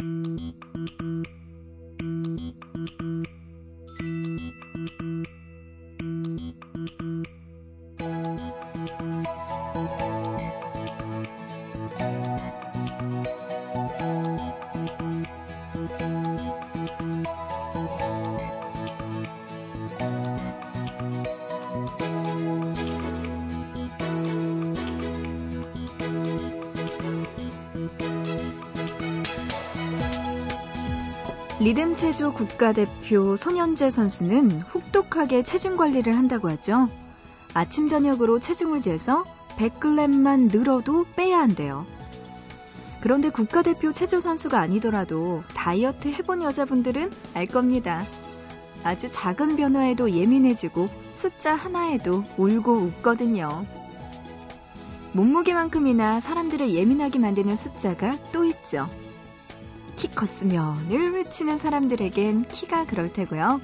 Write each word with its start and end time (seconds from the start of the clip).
Mm. 0.00 0.27
리듬 31.68 31.94
체조 31.94 32.32
국가대표 32.32 33.36
손현재 33.36 33.90
선수는 33.90 34.62
혹독하게 34.62 35.42
체중 35.42 35.76
관리를 35.76 36.16
한다고 36.16 36.48
하죠. 36.48 36.88
아침 37.52 37.88
저녁으로 37.88 38.38
체중을 38.38 38.80
재서 38.80 39.22
100g만 39.58 40.50
늘어도 40.50 41.04
빼야 41.14 41.40
한대요. 41.40 41.84
그런데 43.02 43.28
국가대표 43.28 43.92
체조 43.92 44.18
선수가 44.18 44.58
아니더라도 44.58 45.42
다이어트 45.54 46.08
해본 46.08 46.42
여자분들은 46.42 47.12
알 47.34 47.44
겁니다. 47.44 48.06
아주 48.82 49.06
작은 49.06 49.56
변화에도 49.56 50.10
예민해지고 50.10 50.88
숫자 51.12 51.54
하나에도 51.54 52.24
울고 52.38 52.72
웃거든요. 52.72 53.66
몸무게만큼이나 55.12 56.20
사람들을 56.20 56.70
예민하게 56.70 57.18
만드는 57.18 57.56
숫자가 57.56 58.16
또 58.32 58.46
있죠. 58.46 58.88
키 59.98 60.06
컸으면 60.14 60.92
을 60.92 61.12
외치는 61.12 61.58
사람들에겐 61.58 62.44
키가 62.44 62.86
그럴 62.86 63.12
테고요. 63.12 63.60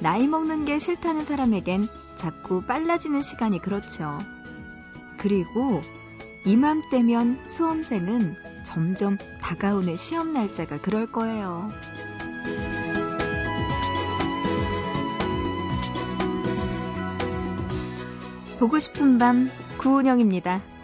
나이 0.00 0.26
먹는 0.26 0.64
게 0.64 0.78
싫다는 0.78 1.26
사람에겐 1.26 1.88
자꾸 2.16 2.62
빨라지는 2.62 3.20
시간이 3.20 3.60
그렇죠. 3.60 4.18
그리고 5.18 5.82
이맘때면 6.46 7.44
수험생은 7.44 8.36
점점 8.64 9.18
다가오는 9.42 9.94
시험 9.96 10.32
날짜가 10.32 10.80
그럴 10.80 11.12
거예요. 11.12 11.68
보고 18.58 18.78
싶은 18.78 19.18
밤 19.18 19.50
구은영입니다. 19.76 20.77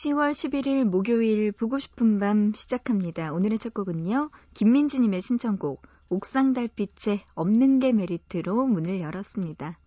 10월 0.00 0.30
11일 0.30 0.84
목요일 0.84 1.52
보고 1.52 1.78
싶은 1.78 2.18
밤 2.18 2.54
시작합니다. 2.54 3.34
오늘의 3.34 3.58
첫 3.58 3.74
곡은요. 3.74 4.30
김민지님의 4.54 5.20
신청곡 5.20 5.82
옥상달빛의 6.08 7.22
없는 7.34 7.80
게 7.80 7.92
메리트로 7.92 8.66
문을 8.66 9.00
열었습니다. 9.02 9.78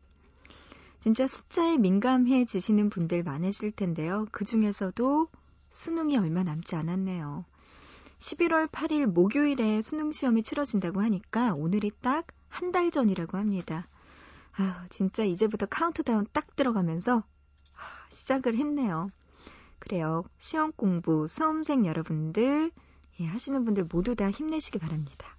진짜 0.99 1.25
숫자에 1.25 1.77
민감해지시는 1.77 2.91
분들 2.91 3.23
많으실 3.23 3.71
텐데요. 3.71 4.27
그 4.31 4.45
중에서도 4.45 5.29
수능이 5.71 6.17
얼마 6.17 6.43
남지 6.43 6.75
않았네요. 6.75 7.45
11월 8.19 8.69
8일 8.69 9.07
목요일에 9.07 9.81
수능 9.81 10.11
시험이 10.11 10.43
치러진다고 10.43 11.01
하니까 11.01 11.55
오늘이 11.55 11.91
딱 12.01 12.27
한 12.49 12.71
달 12.71 12.91
전이라고 12.91 13.39
합니다. 13.39 13.87
아, 14.57 14.85
진짜 14.91 15.23
이제부터 15.23 15.65
카운트다운 15.65 16.27
딱 16.33 16.55
들어가면서 16.55 17.23
시작을 18.09 18.57
했네요. 18.57 19.09
그래요. 19.83 20.23
시험 20.37 20.71
공부, 20.71 21.27
수험생 21.27 21.85
여러분들, 21.85 22.71
예, 23.19 23.25
하시는 23.25 23.65
분들 23.65 23.89
모두 23.91 24.15
다 24.15 24.31
힘내시기 24.31 24.79
바랍니다. 24.79 25.35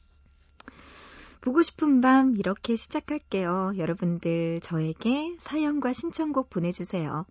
보고 1.41 1.62
싶은 1.62 2.03
밤 2.03 2.37
이렇게 2.37 2.77
시작할게요. 2.77 3.72
여러분들 3.78 4.60
저에게 4.60 5.34
사연과 5.38 5.94
신청곡 5.94 6.50
보내주세요. 6.50 7.25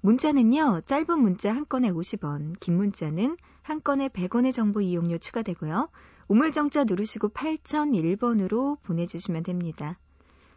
문자는요, 0.00 0.80
짧은 0.86 1.20
문자 1.20 1.54
한 1.54 1.66
건에 1.68 1.88
50원, 1.92 2.58
긴 2.58 2.76
문자는 2.76 3.36
한 3.62 3.80
건에 3.80 4.08
100원의 4.08 4.52
정보 4.52 4.80
이용료 4.80 5.18
추가되고요. 5.18 5.88
우물정자 6.26 6.82
누르시고 6.82 7.28
8001번으로 7.28 8.82
보내주시면 8.82 9.44
됩니다. 9.44 10.00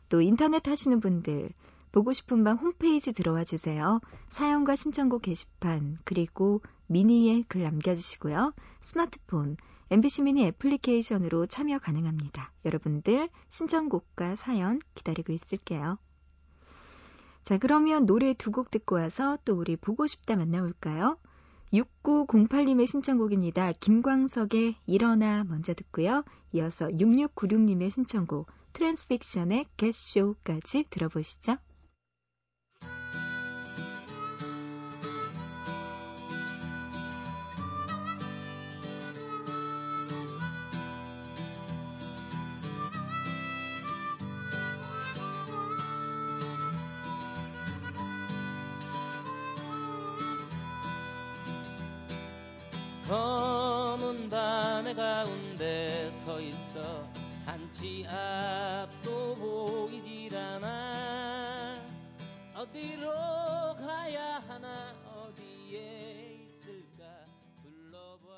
또 0.10 0.22
인터넷 0.22 0.68
하시는 0.68 1.00
분들, 1.00 1.52
보고 1.92 2.14
싶은 2.14 2.44
밤 2.44 2.58
홈페이지 2.58 3.14
들어와 3.14 3.44
주세요. 3.44 4.00
사연과 4.30 4.76
신청곡 4.76 5.24
게시판, 5.24 5.98
그리고 6.04 6.62
미니에 6.88 7.44
글 7.48 7.64
남겨주시고요. 7.64 8.54
스마트폰, 8.82 9.58
MBC 9.92 10.22
미니 10.22 10.46
애플리케이션으로 10.46 11.48
참여 11.48 11.80
가능합니다. 11.80 12.52
여러분들 12.66 13.30
신청곡과 13.50 14.36
사연 14.36 14.80
기다리고 14.94 15.34
있을게요. 15.34 15.98
자, 17.42 17.58
그러면 17.58 18.06
노래 18.06 18.34
두 18.34 18.52
곡 18.52 18.70
듣고 18.70 18.96
와서 18.96 19.38
또 19.46 19.56
우리 19.56 19.76
보고 19.76 20.06
싶다 20.06 20.36
만나볼까요? 20.36 21.18
6908님의 21.74 22.86
신청곡입니다. 22.88 23.74
김광석의 23.74 24.76
일어나 24.86 25.44
먼저 25.44 25.74
듣고요. 25.74 26.24
이어서 26.54 26.88
6696님의 26.88 27.90
신청곡 27.90 28.48
트랜스픽션의 28.74 29.66
겟쇼까지 29.78 30.86
들어보시죠. 30.90 31.58
가운데 55.60 56.10
서 56.12 56.40
있어. 56.40 57.06
한치 57.46 58.08
앞도 58.08 59.36
보이질 59.36 60.36
않아. 60.36 61.76
어디로 62.56 63.10
가야 63.76 64.42
하나 64.48 64.96
어디에 65.06 66.40
있을까 66.46 67.04
불러봐. 67.62 68.30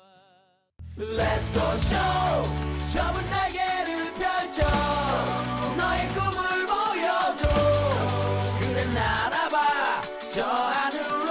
Let's 0.98 1.52
go 1.54 1.62
show. 1.76 2.42
좁은 2.92 3.30
날개를 3.30 4.12
펼쳐. 4.14 4.66
너의 5.78 6.08
꿈을 6.08 6.66
보여줘. 6.66 7.48
그래 8.58 8.84
날아봐. 8.94 10.02
저 10.34 10.44
하늘 10.44 11.21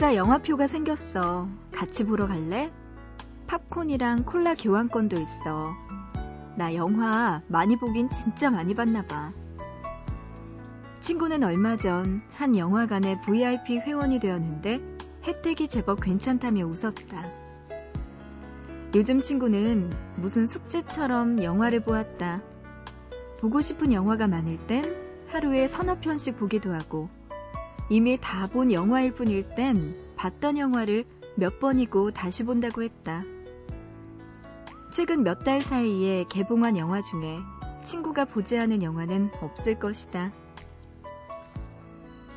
공짜 0.00 0.16
영화표가 0.16 0.66
생겼어. 0.66 1.46
같이 1.74 2.04
보러 2.06 2.26
갈래? 2.26 2.70
팝콘이랑 3.46 4.24
콜라 4.24 4.54
교환권도 4.54 5.20
있어. 5.20 5.74
나 6.56 6.74
영화 6.74 7.42
많이 7.48 7.76
보긴 7.76 8.08
진짜 8.08 8.48
많이 8.48 8.74
봤나 8.74 9.04
봐. 9.04 9.30
친구는 11.02 11.44
얼마 11.44 11.76
전 11.76 12.22
한 12.32 12.56
영화관의 12.56 13.20
VIP 13.26 13.80
회원이 13.80 14.20
되었는데 14.20 14.80
혜택이 15.24 15.68
제법 15.68 16.00
괜찮다며 16.00 16.64
웃었다. 16.64 17.30
요즘 18.94 19.20
친구는 19.20 19.90
무슨 20.16 20.46
숙제처럼 20.46 21.42
영화를 21.42 21.80
보았다. 21.80 22.40
보고 23.42 23.60
싶은 23.60 23.92
영화가 23.92 24.28
많을 24.28 24.56
땐 24.66 24.82
하루에 25.28 25.68
서너 25.68 26.00
편씩 26.00 26.38
보기도 26.38 26.72
하고 26.72 27.10
이미 27.90 28.16
다 28.20 28.46
본 28.46 28.72
영화일 28.72 29.12
뿐일 29.14 29.54
땐 29.54 29.76
봤던 30.16 30.56
영화를 30.58 31.04
몇 31.36 31.58
번이고 31.60 32.12
다시 32.12 32.44
본다고 32.44 32.82
했다. 32.82 33.22
최근 34.92 35.22
몇 35.22 35.44
달 35.44 35.60
사이에 35.60 36.24
개봉한 36.28 36.76
영화 36.78 37.00
중에 37.00 37.38
친구가 37.84 38.26
보지 38.26 38.58
않은 38.58 38.82
영화는 38.82 39.30
없을 39.42 39.78
것이다. 39.78 40.32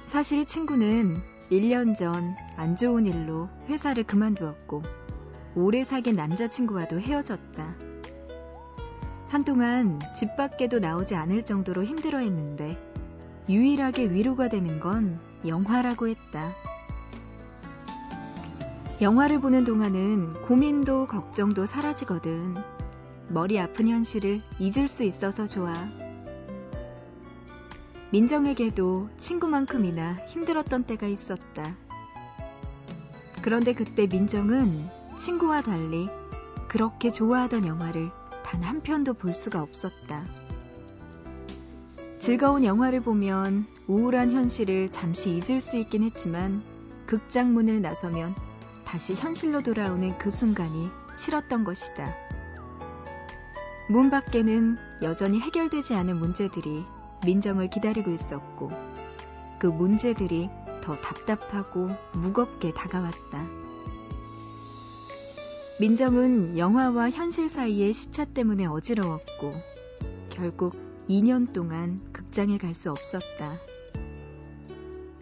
사실 0.06 0.46
친구는 0.46 1.16
1년 1.52 1.96
전 1.96 2.36
안 2.58 2.76
좋은 2.76 3.06
일로 3.06 3.50
회사를 3.68 4.04
그만두었고 4.04 4.84
오래 5.56 5.84
사귄 5.84 6.16
남자친구와도 6.16 7.00
헤어졌다. 7.00 7.76
한동안 9.28 10.00
집 10.16 10.36
밖에도 10.38 10.80
나오지 10.80 11.16
않을 11.16 11.44
정도로 11.46 11.84
힘들어 11.84 12.20
했는데 12.20 12.78
유일하게 13.50 14.10
위로가 14.10 14.48
되는 14.50 14.80
건 14.80 15.20
영화라고 15.46 16.08
했다. 16.08 16.54
영화를 19.02 19.42
보는 19.42 19.66
동안은 19.66 20.44
고민도 20.48 21.08
걱정도 21.08 21.66
사라지거든. 21.66 22.56
머리 23.30 23.60
아픈 23.60 23.90
현실을 23.90 24.42
잊을 24.60 24.88
수 24.88 25.04
있어서 25.04 25.46
좋아. 25.46 25.74
민정에게도 28.12 29.10
친구만큼이나 29.18 30.16
힘들었던 30.28 30.84
때가 30.84 31.08
있었다. 31.08 31.76
그런데 33.42 33.74
그때 33.74 34.08
민정은 34.08 34.72
친구와 35.18 35.62
달리 35.62 36.08
그렇게 36.70 37.10
좋아하던 37.10 37.66
영화를 37.66 38.10
단 38.44 38.64
한 38.64 38.82
편도 38.82 39.16
볼 39.16 39.34
수가 39.34 39.62
없었다. 39.62 40.43
즐거운 42.24 42.64
영화를 42.64 43.02
보면 43.02 43.66
우울한 43.86 44.32
현실을 44.32 44.88
잠시 44.88 45.32
잊을 45.32 45.60
수 45.60 45.76
있긴 45.76 46.04
했지만 46.04 46.64
극장 47.06 47.54
문을 47.54 47.82
나서면 47.82 48.34
다시 48.86 49.14
현실로 49.14 49.62
돌아오는 49.62 50.18
그 50.18 50.32
순간이 50.32 50.88
싫었던 51.18 51.66
것이다. 51.66 52.16
문 53.90 54.10
밖에는 54.10 54.78
여전히 55.02 55.42
해결되지 55.42 55.96
않은 55.96 56.16
문제들이 56.16 56.86
민정을 57.26 57.70
기다리고 57.70 58.10
있었고 58.12 58.72
그 59.60 59.68
문제들이 59.68 60.50
더 60.82 60.96
답답하고 60.96 61.90
무겁게 62.14 62.74
다가왔다. 62.74 63.46
민정은 65.78 66.58
영화와 66.58 67.10
현실 67.10 67.50
사이의 67.50 67.92
시차 67.92 68.24
때문에 68.24 68.66
어지러웠고 68.66 69.52
결국 70.30 70.94
2년 71.10 71.52
동안 71.52 72.00
극장에 72.34 72.58
갈 72.58 72.74
수 72.74 72.90
없었다. 72.90 73.60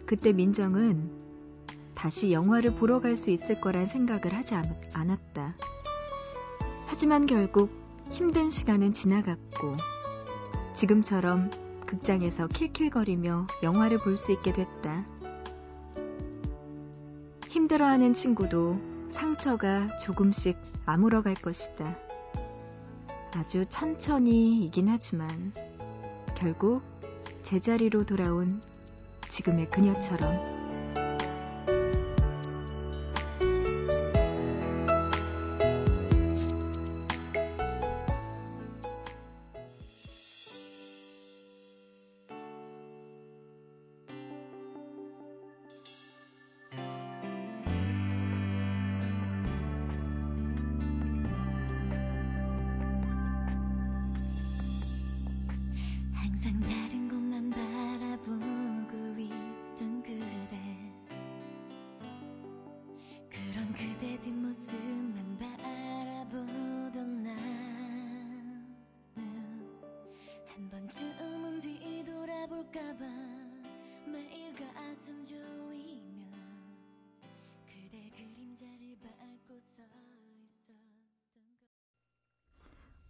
그때 0.06 0.32
민정은 0.32 1.10
다시 1.94 2.32
영화를 2.32 2.74
보러 2.76 3.00
갈 3.00 3.18
수 3.18 3.30
있을 3.30 3.60
거란 3.60 3.84
생각을 3.84 4.32
하지 4.32 4.54
않았다. 4.94 5.54
하지만 6.86 7.26
결국 7.26 7.70
힘든 8.10 8.48
시간은 8.48 8.94
지나갔고 8.94 9.76
지금처럼 10.72 11.50
극장에서 11.84 12.46
킬킬거리며 12.48 13.46
영화를 13.62 13.98
볼 13.98 14.16
수 14.16 14.32
있게 14.32 14.54
됐다. 14.54 15.04
힘들어하는 17.46 18.14
친구도 18.14 18.78
상처가 19.10 19.98
조금씩 19.98 20.56
아물어갈 20.86 21.34
것이다. 21.34 21.94
아주 23.34 23.66
천천히이긴 23.66 24.88
하지만 24.88 25.52
결국 26.42 26.82
제자리로 27.44 28.04
돌아온 28.04 28.60
지금의 29.28 29.70
그녀처럼 29.70 30.61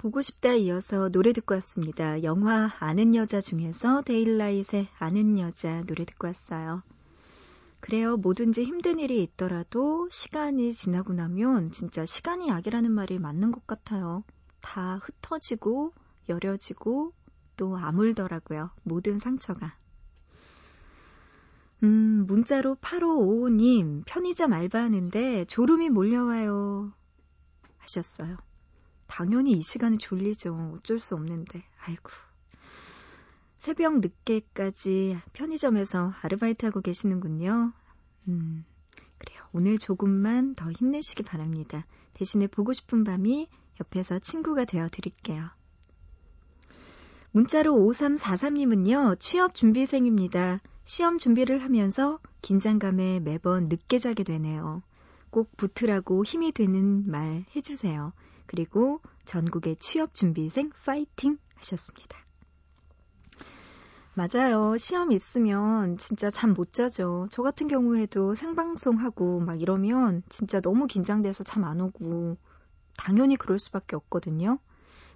보고 0.03 0.21
싶다 0.21 0.55
이어서 0.55 1.11
노래 1.11 1.33
듣고 1.33 1.55
왔습니다. 1.55 2.25
영화 2.25 2.73
아는 2.81 3.15
여자 3.15 3.41
중에서 3.41 4.03
데일라이트의 4.03 4.89
아는 4.99 5.39
여자 5.39 5.85
노래 5.85 6.05
듣고 6.05 6.27
왔어요. 6.27 6.83
그래요. 7.79 8.17
뭐든지 8.17 8.65
힘든 8.65 8.99
일이 8.99 9.23
있더라도 9.23 10.09
시간이 10.11 10.73
지나고 10.73 11.13
나면 11.13 11.71
진짜 11.71 12.05
시간이 12.05 12.49
약이라는 12.49 12.91
말이 12.91 13.21
맞는 13.21 13.53
것 13.53 13.65
같아요. 13.69 14.25
다 14.61 14.99
흩어지고 15.01 15.93
여려지고 16.29 17.13
또 17.57 17.77
아물더라고요. 17.77 18.71
모든 18.83 19.21
상처가. 19.21 19.77
음, 21.85 22.25
문자로 22.27 22.75
8555님, 22.81 24.03
편의점 24.05 24.53
알바하는데 24.53 25.45
졸음이 25.45 25.91
몰려와요. 25.91 26.93
하셨어요. 27.79 28.37
당연히 29.13 29.53
이 29.53 29.63
시간에 29.63 29.99
졸리죠. 29.99 30.73
어쩔 30.75 30.99
수 30.99 31.15
없는데. 31.15 31.63
아이고. 31.85 32.11
새벽 33.59 34.01
늦게까지 34.01 35.19
편의점에서 35.35 36.15
아르바이트하고 36.23 36.81
계시는군요. 36.81 37.75
음, 38.29 38.65
그래요. 39.19 39.43
오늘 39.53 39.77
조금만 39.77 40.55
더 40.55 40.73
힘내시기 40.73 41.25
바랍니다. 41.25 41.85
대신에 42.15 42.47
보고 42.47 42.73
싶은 42.73 43.05
밤이 43.05 43.49
옆에서 43.83 44.19
친구가 44.19 44.65
되어 44.65 44.89
드릴게요. 44.89 45.47
문자로 47.33 47.75
5343님은요, 47.75 49.21
취업 49.21 49.55
준비생입니다. 49.55 50.61
시험 50.85 51.19
준비를 51.19 51.63
하면서 51.63 52.19
긴장감에 52.41 53.21
매번 53.21 53.69
늦게 53.69 53.99
자게 53.99 54.25
되네요. 54.25 54.83
꼭 55.29 55.55
붙으라고 55.59 56.25
힘이 56.25 56.51
되는 56.53 57.11
말 57.11 57.45
해주세요. 57.55 58.15
그리고 58.53 59.01
전국의 59.25 59.77
취업 59.77 60.13
준비생 60.15 60.71
파이팅 60.85 61.39
하셨습니다. 61.55 62.19
맞아요. 64.15 64.77
시험 64.77 65.11
있으면 65.11 65.97
진짜 65.97 66.29
잠 66.29 66.53
못 66.53 66.75
자죠. 66.75 67.27
저 67.31 67.43
같은 67.43 67.67
경우에도 67.67 68.35
생방송하고 68.35 69.41
막 69.41 69.63
이러면 69.63 70.23
진짜 70.29 70.61
너무 70.61 70.87
긴장돼서 70.87 71.45
잠 71.45 71.65
안 71.65 71.81
오고 71.81 72.37
당연히 72.99 73.37
그럴 73.37 73.59
수밖에 73.59 73.97
없거든요. 73.97 74.59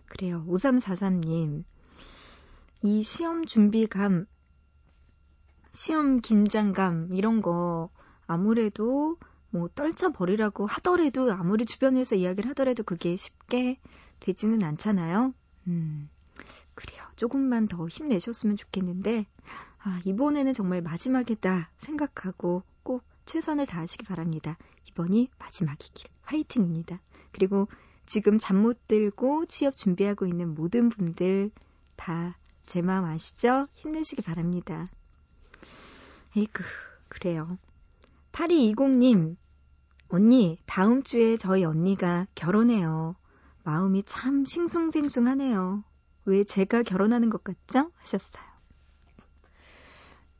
그래요. 0.06 0.42
5343님. 0.48 1.64
이 2.82 3.02
시험 3.02 3.44
준비감, 3.44 4.26
시험 5.72 6.20
긴장감, 6.22 7.08
이런 7.12 7.42
거 7.42 7.90
아무래도 8.26 9.18
뭐 9.50 9.68
떨쳐버리라고 9.74 10.66
하더라도 10.66 11.32
아무리 11.32 11.64
주변에서 11.64 12.16
이야기를 12.16 12.50
하더라도 12.50 12.82
그게 12.82 13.16
쉽게 13.16 13.78
되지는 14.20 14.62
않잖아요. 14.62 15.34
음, 15.68 16.08
그래요. 16.74 17.02
조금만 17.16 17.68
더 17.68 17.86
힘내셨으면 17.88 18.56
좋겠는데, 18.56 19.26
아, 19.78 20.00
이번에는 20.04 20.52
정말 20.52 20.82
마지막이다 20.82 21.70
생각하고 21.78 22.62
꼭 22.82 23.04
최선을 23.24 23.66
다하시기 23.66 24.04
바랍니다. 24.04 24.56
이번이 24.88 25.30
마지막이길. 25.38 26.10
화이팅입니다. 26.22 27.00
그리고 27.32 27.68
지금 28.06 28.38
잠 28.38 28.56
못 28.56 28.86
들고 28.88 29.46
취업 29.46 29.76
준비하고 29.76 30.26
있는 30.26 30.54
모든 30.54 30.88
분들 30.88 31.50
다 31.96 32.34
제 32.66 32.82
마음 32.82 33.04
아시죠? 33.04 33.68
힘내시기 33.74 34.22
바랍니다. 34.22 34.84
에이그, 36.36 36.64
그래요. 37.08 37.58
8220님, 38.36 39.34
언니, 40.08 40.58
다음 40.66 41.02
주에 41.02 41.38
저희 41.38 41.64
언니가 41.64 42.26
결혼해요. 42.34 43.16
마음이 43.64 44.02
참 44.02 44.44
싱숭생숭하네요. 44.44 45.82
왜 46.26 46.44
제가 46.44 46.82
결혼하는 46.82 47.30
것 47.30 47.42
같죠? 47.42 47.90
하셨어요. 47.96 48.44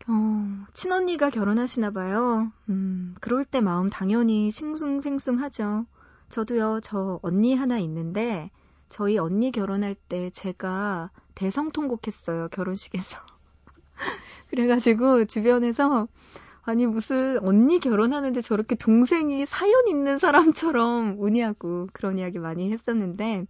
어, 0.09 0.67
친언니가 0.75 1.31
결혼하시나 1.31 1.91
봐요. 1.91 2.53
음, 2.69 3.15
그럴 3.23 3.47
때 3.47 3.63
마음 3.63 3.89
당연히 3.89 4.51
싱숭생숭하죠. 4.51 5.87
저도요, 6.29 6.81
저 6.83 7.19
언니 7.23 7.55
하나 7.55 7.79
있는데, 7.79 8.51
저희 8.91 9.17
언니 9.17 9.51
결혼할 9.51 9.95
때 9.95 10.29
제가 10.29 11.11
대성통곡했어요, 11.35 12.49
결혼식에서. 12.51 13.19
그래가지고 14.51 15.25
주변에서 15.25 16.09
아니 16.67 16.85
무슨 16.85 17.39
언니 17.45 17.79
결혼하는데 17.79 18.41
저렇게 18.41 18.75
동생이 18.75 19.47
사연 19.47 19.87
있는 19.87 20.19
사람처럼 20.19 21.15
우냐고 21.21 21.89
그런 21.93 22.19
이야기 22.19 22.41
많이 22.41 22.73
했었는데 22.73 23.47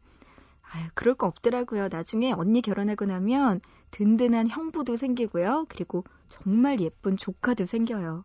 아유 0.63 0.89
그럴 0.93 1.15
거 1.15 1.27
없더라고요. 1.27 1.89
나중에 1.91 2.33
언니 2.33 2.61
결혼하고 2.61 3.07
나면 3.07 3.63
든든한 3.91 4.49
형부도 4.49 4.97
생기고요. 4.97 5.65
그리고 5.71 6.05
정말 6.29 6.79
예쁜 6.81 7.17
조카도 7.17 7.65
생겨요. 7.65 8.25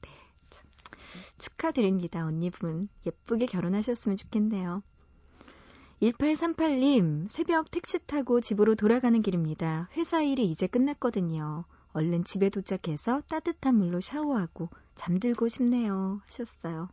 네, 0.00 0.08
참. 0.48 0.64
축하드립니다, 1.36 2.24
언니분. 2.24 2.88
예쁘게 3.04 3.44
결혼하셨으면 3.44 4.16
좋겠네요. 4.16 4.82
1838님, 6.00 7.28
새벽 7.28 7.70
택시 7.70 7.98
타고 8.06 8.40
집으로 8.40 8.76
돌아가는 8.76 9.20
길입니다. 9.20 9.90
회사 9.96 10.22
일이 10.22 10.46
이제 10.46 10.66
끝났거든요. 10.66 11.64
얼른 11.92 12.24
집에 12.24 12.48
도착해서 12.50 13.22
따뜻한 13.28 13.74
물로 13.76 14.00
샤워하고 14.00 14.68
잠들고 14.94 15.48
싶네요. 15.48 16.20
하셨어요. 16.26 16.88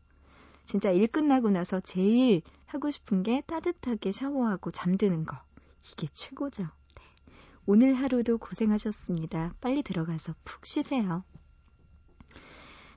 진짜 0.66 0.92
일 0.92 1.08
끝나고 1.08 1.50
나서 1.50 1.80
제일 1.80 2.42
하고 2.66 2.92
싶은 2.92 3.24
게 3.24 3.42
따뜻하게 3.48 4.12
샤워하고 4.12 4.72
잠드는 4.72 5.26
거. 5.26 5.38
이게 5.92 6.08
최고죠. 6.14 6.64
네. 6.64 7.04
오늘 7.66 7.96
하루도 7.96 8.38
고생하셨습니다. 8.38 9.56
빨리 9.62 9.82
들어가서 9.82 10.36
푹 10.44 10.66
쉬세요. 10.66 11.24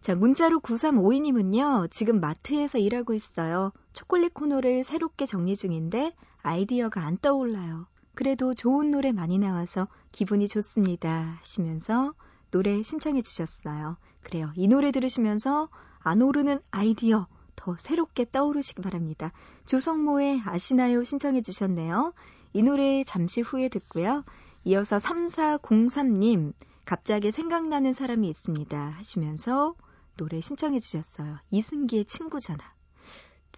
자, 0.03 0.17
문자로 0.17 0.61
9352님은요, 0.61 1.89
지금 1.91 2.21
마트에서 2.21 2.79
일하고 2.79 3.15
있어요. 3.15 3.73
초콜릿 3.93 4.35
코너를 4.35 4.83
새롭게 4.83 5.27
정리 5.27 5.55
중인데 5.55 6.15
아이디어가 6.43 7.03
안 7.07 7.19
떠올라요. 7.19 7.87
그래도 8.15 8.55
좋은 8.55 8.91
노래 8.91 9.13
많이 9.13 9.39
나와서 9.39 9.89
기분이 10.13 10.49
좋습니다. 10.49 11.39
하시면서 11.41 12.15
노래 12.51 12.83
신청해 12.83 13.23
주셨어요. 13.23 13.97
그래요. 14.23 14.53
이 14.55 14.69
노래 14.69 14.91
들으시면서 14.91 15.69
안 16.01 16.21
오르는 16.21 16.61
아이디어 16.71 17.27
더 17.57 17.77
새롭게 17.79 18.27
떠오르시기 18.31 18.83
바랍니다. 18.83 19.33
조성모의 19.67 20.43
아시나요 20.45 21.05
신청해 21.05 21.43
주셨네요. 21.43 22.13
이 22.53 22.63
노래 22.63 23.03
잠시 23.05 23.41
후에 23.41 23.69
듣고요. 23.69 24.25
이어서 24.65 24.97
3403님, 24.97 26.53
갑자기 26.85 27.33
생각나는 27.33 27.93
사람이 27.93 28.29
있습니다. 28.29 28.79
하시면서 28.79 29.75
노래 30.17 30.41
신청해 30.41 30.79
주셨어요. 30.79 31.39
이승기의 31.51 32.05
친구잖아. 32.05 32.63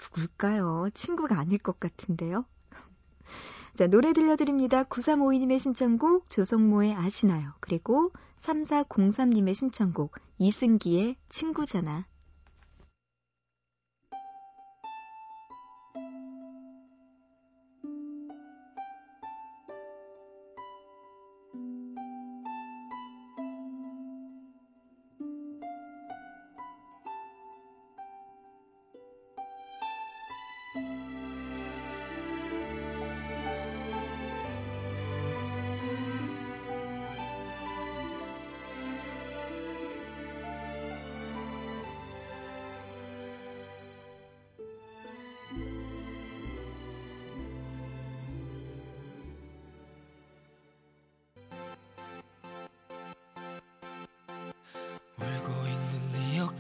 누굴까요? 0.01 0.89
친구가 0.95 1.39
아닐 1.39 1.59
것 1.59 1.81
같은데요. 1.81 2.45
자, 3.75 3.89
노래 3.89 4.13
들려드립니다. 4.13 4.85
9352님의 4.85 5.59
신청곡 5.59 6.31
조성모의 6.31 6.95
아시나요? 6.95 7.55
그리고 7.59 8.13
3403님의 8.39 9.53
신청곡 9.57 10.15
이승기의 10.39 11.17
친구잖아. 11.29 12.07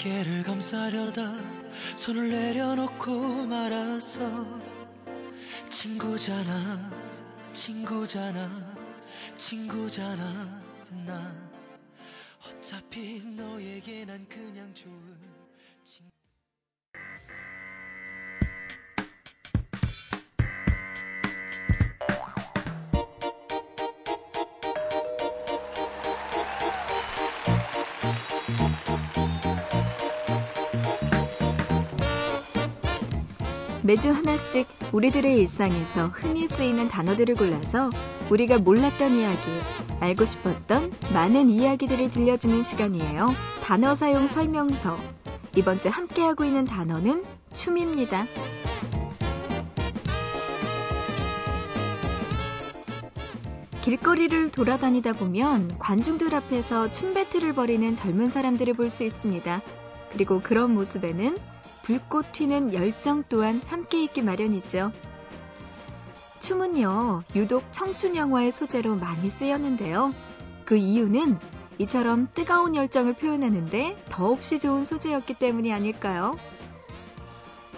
어깨를 0.04 0.42
감싸려다 0.42 1.32
손을 1.96 2.30
내려놓고 2.30 3.46
말았어. 3.46 4.60
친구잖아 5.70 6.90
친구잖아 7.54 8.76
친구잖아 9.38 10.62
나. 11.06 11.34
어차피 12.46 13.22
너에게 13.24 14.04
난 14.04 14.28
그냥 14.28 14.74
좋은 14.74 15.33
매주 33.84 34.10
하나씩 34.12 34.66
우리들의 34.92 35.38
일상에서 35.40 36.06
흔히 36.06 36.48
쓰이는 36.48 36.88
단어들을 36.88 37.34
골라서 37.34 37.90
우리가 38.30 38.56
몰랐던 38.56 39.12
이야기, 39.12 39.46
알고 40.00 40.24
싶었던 40.24 40.90
많은 41.12 41.50
이야기들을 41.50 42.10
들려주는 42.10 42.62
시간이에요. 42.62 43.34
단어 43.62 43.94
사용 43.94 44.26
설명서. 44.26 44.96
이번 45.54 45.78
주 45.78 45.90
함께하고 45.90 46.44
있는 46.44 46.64
단어는 46.64 47.24
춤입니다. 47.52 48.24
길거리를 53.82 54.50
돌아다니다 54.50 55.12
보면 55.12 55.78
관중들 55.78 56.34
앞에서 56.34 56.90
춤 56.90 57.12
배틀을 57.12 57.52
벌이는 57.52 57.94
젊은 57.94 58.28
사람들을 58.28 58.72
볼 58.72 58.88
수 58.88 59.04
있습니다. 59.04 59.60
그리고 60.10 60.40
그런 60.40 60.72
모습에는 60.72 61.36
불꽃 61.84 62.32
튀는 62.32 62.72
열정 62.72 63.22
또한 63.28 63.60
함께 63.66 64.02
있기 64.04 64.22
마련이죠. 64.22 64.90
춤은요, 66.40 67.24
유독 67.36 67.72
청춘 67.72 68.16
영화의 68.16 68.52
소재로 68.52 68.96
많이 68.96 69.28
쓰였는데요. 69.30 70.12
그 70.64 70.76
이유는 70.76 71.38
이처럼 71.78 72.28
뜨거운 72.32 72.74
열정을 72.74 73.12
표현하는데 73.14 74.02
더없이 74.08 74.58
좋은 74.58 74.84
소재였기 74.84 75.34
때문이 75.34 75.72
아닐까요? 75.72 76.36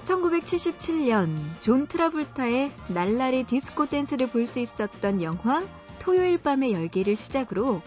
1977년 0.04 1.36
존 1.60 1.88
트라볼타의 1.88 2.70
날라리 2.88 3.42
디스코 3.42 3.86
댄스를 3.86 4.30
볼 4.30 4.46
수 4.46 4.60
있었던 4.60 5.20
영화 5.20 5.66
토요일 5.98 6.38
밤의 6.38 6.72
열기를 6.72 7.16
시작으로 7.16 7.82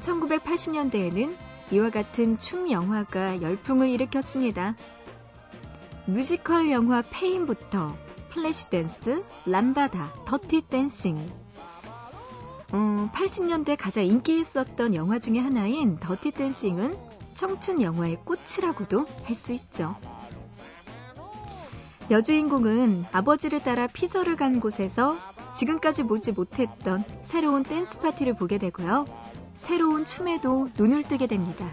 1980년대에는 0.00 1.36
이와 1.70 1.90
같은 1.90 2.40
춤 2.40 2.68
영화가 2.68 3.42
열풍을 3.42 3.88
일으켰습니다. 3.90 4.74
뮤지컬 6.06 6.70
영화 6.70 7.02
페임부터 7.02 7.96
플래시 8.30 8.70
댄스, 8.70 9.22
람바다, 9.46 10.24
더티 10.26 10.62
댄싱. 10.62 11.30
음, 12.74 13.10
80년대 13.12 13.76
가장 13.78 14.04
인기 14.04 14.40
있었던 14.40 14.94
영화 14.94 15.18
중의 15.18 15.42
하나인 15.42 15.98
더티 15.98 16.30
댄싱은 16.32 16.96
청춘 17.34 17.82
영화의 17.82 18.18
꽃이라고도 18.24 19.06
할 19.24 19.34
수 19.36 19.52
있죠. 19.52 19.96
여주인공은 22.10 23.06
아버지를 23.12 23.62
따라 23.62 23.86
피서를 23.86 24.36
간 24.36 24.60
곳에서 24.60 25.16
지금까지 25.54 26.02
보지 26.02 26.32
못했던 26.32 27.04
새로운 27.22 27.62
댄스 27.62 28.00
파티를 28.00 28.34
보게 28.34 28.58
되고요. 28.58 29.06
새로운 29.54 30.04
춤에도 30.04 30.68
눈을 30.76 31.04
뜨게 31.04 31.26
됩니다. 31.26 31.66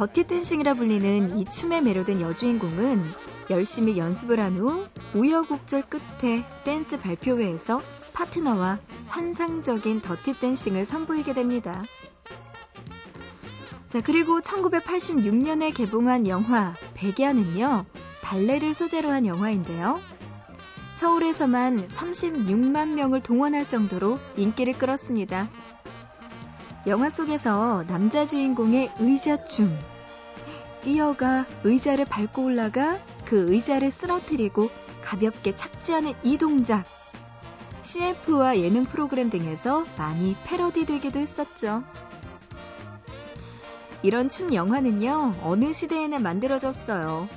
더티 0.00 0.24
댄싱이라 0.24 0.72
불리는 0.72 1.36
이 1.36 1.44
춤에 1.44 1.82
매료된 1.82 2.22
여주인공은 2.22 3.04
열심히 3.50 3.98
연습을 3.98 4.40
한 4.40 4.56
후 4.56 4.86
우여곡절 5.12 5.90
끝에 5.90 6.42
댄스 6.64 6.98
발표회에서 6.98 7.82
파트너와 8.14 8.78
환상적인 9.08 10.00
더티 10.00 10.40
댄싱을 10.40 10.86
선보이게 10.86 11.34
됩니다. 11.34 11.82
자, 13.88 14.00
그리고 14.00 14.40
1986년에 14.40 15.74
개봉한 15.74 16.26
영화 16.28 16.74
백야는요, 16.94 17.84
발레를 18.22 18.72
소재로 18.72 19.10
한 19.10 19.26
영화인데요. 19.26 20.00
서울에서만 20.94 21.88
36만 21.88 22.94
명을 22.94 23.22
동원할 23.22 23.68
정도로 23.68 24.18
인기를 24.38 24.78
끌었습니다. 24.78 25.50
영화 26.86 27.10
속에서 27.10 27.84
남자 27.86 28.24
주인공의 28.24 28.90
의자춤, 28.98 29.78
뛰어가 30.80 31.44
의자를 31.62 32.06
밟고 32.06 32.44
올라가 32.44 32.98
그 33.26 33.52
의자를 33.52 33.90
쓰러뜨리고 33.90 34.70
가볍게 35.02 35.54
착지하는 35.54 36.14
이 36.22 36.38
동작. 36.38 36.84
CF와 37.82 38.58
예능 38.58 38.84
프로그램 38.84 39.28
등에서 39.28 39.84
많이 39.98 40.36
패러디되기도 40.44 41.20
했었죠. 41.20 41.82
이런 44.02 44.30
춤 44.30 44.54
영화는요, 44.54 45.34
어느 45.42 45.72
시대에나 45.72 46.18
만들어졌어요. 46.18 47.28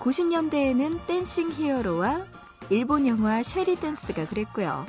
90년대에는 0.00 1.06
댄싱 1.06 1.50
히어로와 1.52 2.24
일본 2.70 3.06
영화 3.06 3.42
쉘 3.42 3.65
위 3.65 3.76
댄스가 3.76 4.28
그랬고요. 4.28 4.86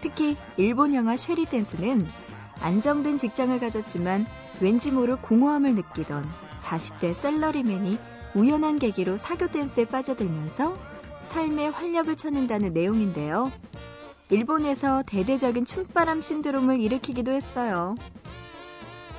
특히 0.00 0.36
일본 0.56 0.92
영화 0.94 1.16
쉘 1.16 1.36
위 1.36 1.46
댄스는 1.46 2.06
안정된 2.60 3.18
직장을 3.18 3.58
가졌지만 3.58 4.26
왠지 4.60 4.90
모를 4.90 5.16
공허함을 5.16 5.74
느끼던 5.74 6.24
40대 6.58 7.12
셀러리맨이 7.12 7.98
우연한 8.34 8.78
계기로 8.78 9.16
사교 9.16 9.48
댄스에 9.48 9.84
빠져들면서 9.84 10.76
삶의 11.20 11.70
활력을 11.70 12.16
찾는다는 12.16 12.72
내용인데요. 12.72 13.52
일본에서 14.30 15.02
대대적인 15.06 15.64
춤바람 15.64 16.20
신드롬을 16.20 16.80
일으키기도 16.80 17.32
했어요. 17.32 17.94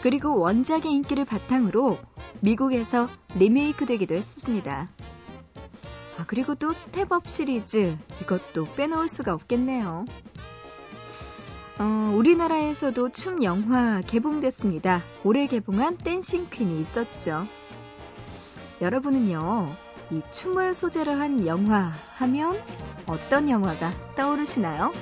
그리고 0.01 0.38
원작의 0.39 0.92
인기를 0.92 1.25
바탕으로 1.25 1.98
미국에서 2.42 3.10
리메이크 3.36 3.86
되기도 3.86 4.15
했습니다. 4.15 4.89
아, 6.18 6.25
그리고 6.27 6.56
또 6.56 6.74
스텝업 6.74 7.27
시리즈 7.27 7.98
이것도 8.22 8.65
빼놓을 8.75 9.10
수가 9.10 9.34
없겠네요. 9.34 10.06
어, 11.77 12.13
우리나라에서도 12.15 13.10
춤 13.10 13.44
영화 13.44 14.01
개봉됐습니다. 14.01 15.03
올해 15.25 15.46
개봉한 15.48 15.98
댄싱 15.98 16.50
퀸이 16.50 16.79
있었죠. 16.82 17.46
여러분은요, 18.79 19.67
이 20.12 20.22
춤을 20.32 20.74
소재로 20.74 21.12
한 21.12 21.46
영화 21.46 21.91
하면 22.17 22.62
어떤 23.08 23.50
영화가 23.50 23.91
떠오르시나요? 24.15 24.94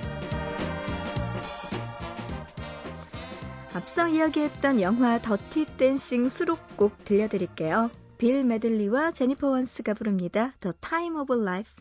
앞서 3.76 4.08
이야기했던 4.08 4.82
영화 4.82 5.20
더티 5.22 5.66
댄싱 5.78 6.30
수록곡 6.30 7.06
들려드릴게요. 7.06 7.92
빌 8.18 8.44
메들리와 8.46 9.12
제니퍼 9.12 9.48
원스가 9.48 9.94
부릅니다. 9.94 10.54
The 10.60 10.74
Time 10.80 11.20
of 11.20 11.34
Life. 11.34 11.74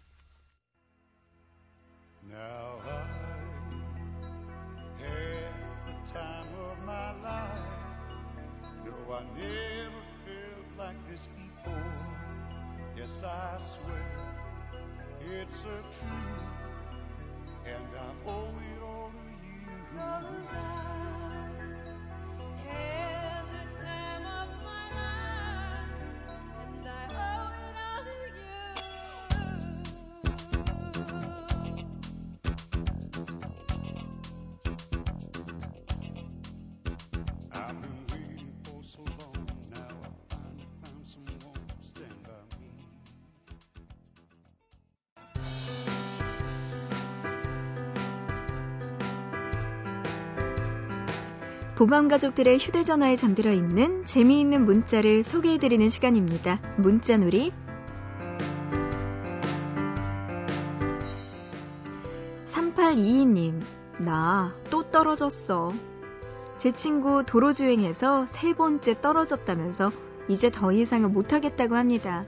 Now 2.30 2.71
I 13.24 13.60
swear 13.60 13.96
it's 15.20 15.60
a 15.62 15.64
truth, 15.64 16.50
and 17.66 17.88
I 17.98 18.30
owe 18.30 18.48
you. 18.48 18.81
보밤 51.82 52.06
가족들의 52.06 52.60
휴대전화에 52.60 53.16
잠들어 53.16 53.50
있는 53.50 54.04
재미있는 54.04 54.64
문자를 54.66 55.24
소개해드리는 55.24 55.88
시간입니다. 55.88 56.60
문자놀이. 56.76 57.52
3822님, 62.44 63.60
나 63.98 64.54
또 64.70 64.84
떨어졌어. 64.92 65.72
제 66.58 66.70
친구 66.70 67.24
도로주행에서 67.26 68.26
세 68.26 68.54
번째 68.54 69.00
떨어졌다면서 69.00 69.90
이제 70.28 70.52
더 70.52 70.70
이상은 70.70 71.12
못하겠다고 71.12 71.74
합니다. 71.74 72.26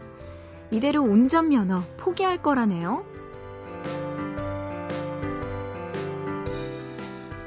이대로 0.72 1.02
운전면허 1.02 1.84
포기할 1.98 2.42
거라네요. 2.42 3.06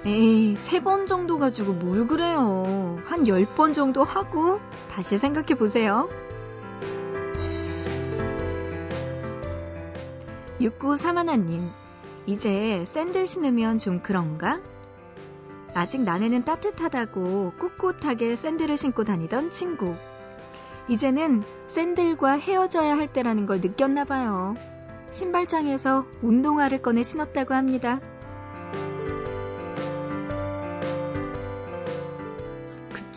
에이, 0.08 0.56
세 0.56 0.80
번 0.80 1.06
정도 1.06 1.38
가지고 1.38 1.74
뭘 1.74 2.08
그래요. 2.08 2.98
한열번 3.06 3.74
정도 3.74 4.06
하고 4.06 4.62
다시 4.90 5.18
생각해 5.18 5.56
보세요. 5.56 6.08
6931님, 10.62 11.70
이제 12.26 12.84
샌들 12.86 13.28
신으면 13.28 13.78
좀 13.80 14.02
그런가? 14.02 14.62
아직 15.74 16.02
난에는 16.02 16.46
따뜻하다고 16.46 17.54
꿋꿋하게 17.60 18.36
샌들을 18.38 18.78
신고 18.78 19.04
다니던 19.04 19.52
친구. 19.52 19.94
이제는 20.88 21.44
샌들과 21.66 22.38
헤어져야 22.40 22.98
할 22.98 23.12
때라는 23.12 23.46
걸 23.46 23.60
느꼈나 23.60 24.06
봐요. 24.06 24.56
신발장에서 25.12 26.06
운동화를 26.22 26.82
꺼내 26.82 27.04
신었다고 27.04 27.54
합니다. 27.54 28.00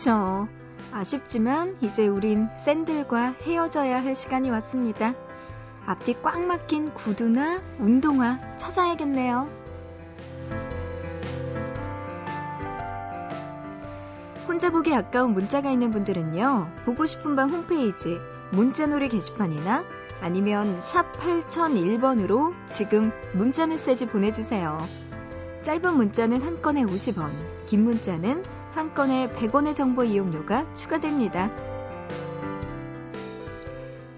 그쵸. 0.01 0.47
아쉽지만 0.91 1.77
이제 1.81 2.07
우린 2.07 2.47
샌들과 2.57 3.35
헤어져야 3.43 4.03
할 4.03 4.15
시간이 4.15 4.49
왔습니다. 4.49 5.13
앞뒤 5.85 6.15
꽉 6.23 6.41
막힌 6.41 6.91
구두나 6.91 7.61
운동화 7.77 8.39
찾아야겠네요. 8.57 9.47
혼자 14.47 14.71
보기 14.71 14.91
아까운 14.91 15.33
문자가 15.33 15.69
있는 15.69 15.91
분들은요, 15.91 16.71
보고 16.83 17.05
싶은 17.05 17.35
밤 17.35 17.51
홈페이지, 17.51 18.17
문자놀이 18.53 19.07
게시판이나 19.07 19.85
아니면 20.19 20.81
샵 20.81 21.11
8001번으로 21.19 22.55
지금 22.65 23.11
문자 23.33 23.67
메시지 23.67 24.07
보내주세요. 24.07 24.79
짧은 25.61 25.95
문자는 25.95 26.41
한 26.41 26.59
건에 26.59 26.83
50원, 26.83 27.29
긴 27.67 27.83
문자는 27.83 28.43
한 28.73 28.93
건에 28.93 29.29
100원의 29.35 29.75
정보 29.75 30.03
이용료가 30.03 30.73
추가됩니다. 30.73 31.49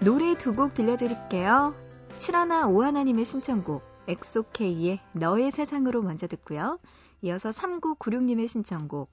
노래 0.00 0.34
두 0.36 0.52
곡 0.52 0.74
들려드릴게요. 0.74 1.74
7하나 2.18 2.64
5하나님의 2.66 3.24
신청곡 3.24 3.82
엑소케이의 4.06 5.00
너의 5.14 5.50
세상으로 5.50 6.02
먼저 6.02 6.26
듣고요. 6.26 6.78
이어서 7.22 7.48
3996님의 7.50 8.48
신청곡 8.48 9.10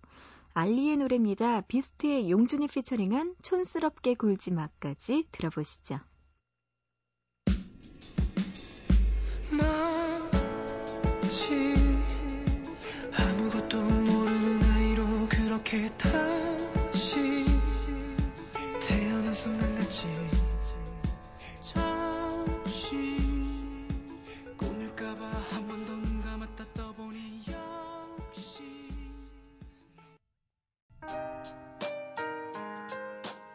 알리의 0.54 0.97
노래입니다. 0.97 1.62
비스트의 1.62 2.30
용준이 2.30 2.67
피처링한 2.67 3.36
촌스럽게 3.41 4.15
굴지 4.15 4.51
마까지 4.51 5.25
들어보시죠. 5.32 5.99
이 9.54 10.00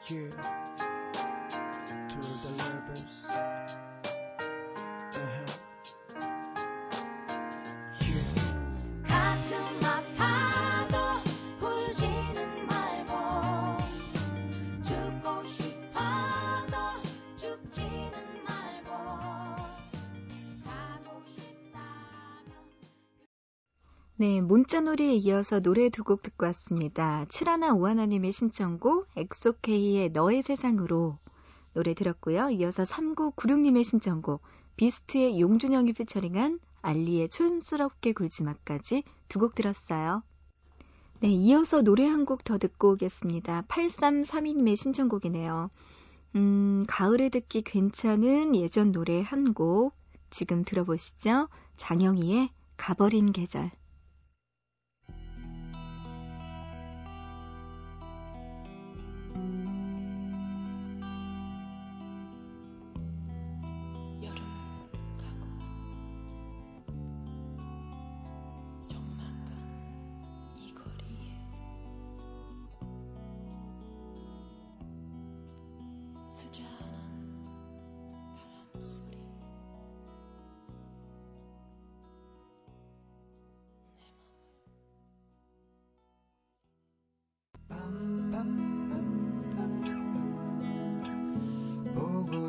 to 0.06 0.30
the 2.42 2.50
lovers. 2.58 3.55
네, 24.18 24.40
문자놀이에 24.40 25.14
이어서 25.16 25.60
노래 25.60 25.88
두 25.90 26.02
곡 26.04 26.22
듣고 26.22 26.46
왔습니다. 26.46 27.24
칠하나 27.28 27.72
오하나님의 27.74 28.32
신청곡 28.32 29.06
엑소케이의 29.16 30.10
너의 30.10 30.42
세상으로 30.42 31.18
노래 31.74 31.92
들었고요. 31.94 32.50
이어서 32.50 32.82
3996님의 32.84 33.84
신청곡 33.84 34.40
비스트의 34.76 35.38
용준영이 35.40 35.92
피처링한 35.92 36.60
알리의 36.82 37.28
촌스럽게 37.28 38.12
굴지마까지 38.12 39.02
두 39.28 39.38
곡 39.40 39.54
들었어요. 39.54 40.22
네, 41.20 41.28
이어서 41.30 41.82
노래 41.82 42.06
한 42.06 42.24
곡 42.24 42.44
더 42.44 42.56
듣고 42.58 42.92
오겠습니다. 42.92 43.62
8332님의 43.68 44.76
신청곡이네요. 44.76 45.70
음, 46.36 46.84
가을에 46.88 47.28
듣기 47.28 47.62
괜찮은 47.62 48.56
예전 48.56 48.92
노래 48.92 49.20
한 49.20 49.52
곡 49.54 49.94
지금 50.30 50.64
들어보시죠. 50.64 51.48
장영희의 51.76 52.50
가버린 52.78 53.32
계절. 53.32 53.70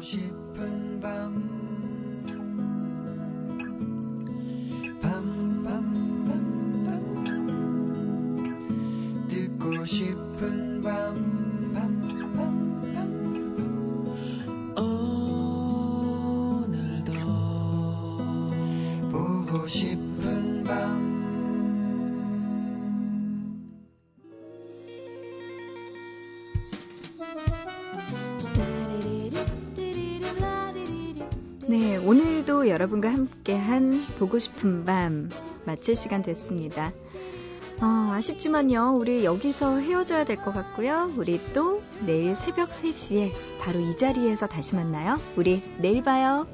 싶은 0.02 0.87
여러분과 32.78 33.12
함께한 33.12 34.06
보고 34.20 34.38
싶은 34.38 34.86
밤 34.86 35.32
마칠 35.66 35.96
시간 35.96 36.22
됐습니다. 36.22 36.94
어, 37.82 38.12
아쉽지만요, 38.14 38.96
우리 38.98 39.26
여기서 39.26 39.78
헤어져야 39.78 40.26
될 40.26 40.38
것 40.38 40.54
같고요. 40.54 41.12
우리 41.18 41.42
또 41.54 41.82
내일 42.06 42.36
새벽 42.36 42.70
3시에 42.70 43.32
바로 43.60 43.80
이 43.80 43.98
자리에서 43.98 44.46
다시 44.48 44.76
만나요. 44.76 45.20
우리 45.36 45.62
내일 45.80 46.04
봐요. 46.04 46.48